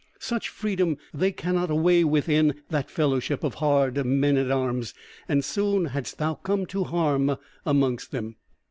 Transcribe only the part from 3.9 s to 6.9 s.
men at arms; and soon hadst thou come to